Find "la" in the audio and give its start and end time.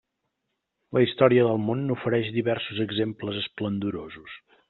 0.97-1.03